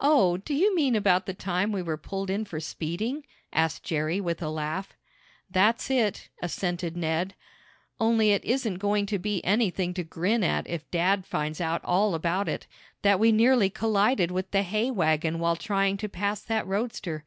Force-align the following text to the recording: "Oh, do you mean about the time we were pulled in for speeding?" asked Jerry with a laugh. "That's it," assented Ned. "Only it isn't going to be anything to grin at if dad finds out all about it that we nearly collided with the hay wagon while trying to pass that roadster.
"Oh, 0.00 0.38
do 0.38 0.54
you 0.54 0.74
mean 0.74 0.96
about 0.96 1.26
the 1.26 1.34
time 1.34 1.70
we 1.70 1.82
were 1.82 1.98
pulled 1.98 2.30
in 2.30 2.46
for 2.46 2.60
speeding?" 2.60 3.24
asked 3.52 3.82
Jerry 3.84 4.18
with 4.18 4.40
a 4.40 4.48
laugh. 4.48 4.94
"That's 5.50 5.90
it," 5.90 6.30
assented 6.40 6.96
Ned. 6.96 7.34
"Only 8.00 8.30
it 8.30 8.42
isn't 8.42 8.76
going 8.78 9.04
to 9.04 9.18
be 9.18 9.44
anything 9.44 9.92
to 9.92 10.02
grin 10.02 10.42
at 10.42 10.66
if 10.66 10.90
dad 10.90 11.26
finds 11.26 11.60
out 11.60 11.84
all 11.84 12.14
about 12.14 12.48
it 12.48 12.66
that 13.02 13.20
we 13.20 13.32
nearly 13.32 13.68
collided 13.68 14.30
with 14.30 14.50
the 14.50 14.62
hay 14.62 14.90
wagon 14.90 15.38
while 15.38 15.56
trying 15.56 15.98
to 15.98 16.08
pass 16.08 16.40
that 16.40 16.66
roadster. 16.66 17.22